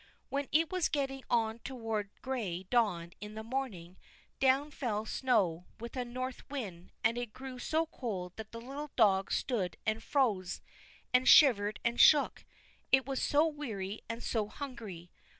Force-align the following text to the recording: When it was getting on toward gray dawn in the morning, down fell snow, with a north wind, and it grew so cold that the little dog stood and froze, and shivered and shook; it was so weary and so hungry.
When 0.29 0.47
it 0.51 0.71
was 0.71 0.89
getting 0.89 1.21
on 1.29 1.59
toward 1.59 2.09
gray 2.23 2.63
dawn 2.63 3.13
in 3.21 3.35
the 3.35 3.43
morning, 3.43 3.97
down 4.39 4.71
fell 4.71 5.05
snow, 5.05 5.67
with 5.79 5.95
a 5.95 6.03
north 6.03 6.49
wind, 6.49 6.89
and 7.03 7.19
it 7.19 7.33
grew 7.33 7.59
so 7.59 7.85
cold 7.85 8.35
that 8.37 8.51
the 8.51 8.59
little 8.61 8.89
dog 8.95 9.31
stood 9.31 9.77
and 9.85 10.01
froze, 10.01 10.59
and 11.13 11.27
shivered 11.29 11.79
and 11.85 11.99
shook; 12.01 12.45
it 12.91 13.05
was 13.05 13.21
so 13.21 13.45
weary 13.47 14.01
and 14.09 14.23
so 14.23 14.47
hungry. 14.47 15.11